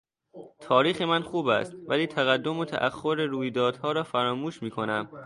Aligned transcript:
تاریخ 0.59 1.01
من 1.01 1.21
خوب 1.23 1.47
است 1.47 1.75
ولی 1.87 2.07
تقدم 2.07 2.57
و 2.59 2.65
تاخر 2.65 3.15
رویدادها 3.25 3.91
را 3.91 4.03
فراموش 4.03 4.63
میکنم. 4.63 5.09